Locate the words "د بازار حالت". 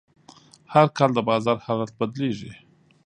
1.15-1.91